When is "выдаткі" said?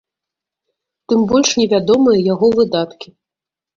2.59-3.07